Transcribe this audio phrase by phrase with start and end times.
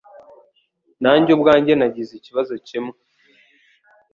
[1.03, 2.95] Nanjye ubwanjye nagize ikibazo kimwe